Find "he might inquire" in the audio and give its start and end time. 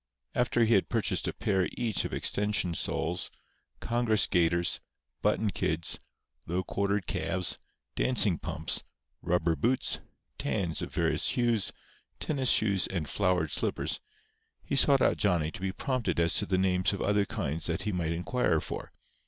17.83-18.59